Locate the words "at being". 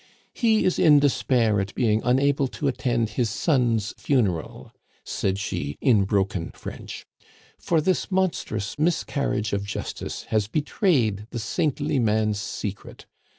1.61-2.01